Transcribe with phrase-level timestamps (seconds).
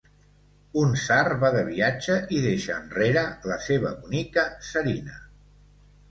[0.83, 5.19] Un tsar va de viatge i deixa enrere la seva bonica tsarina.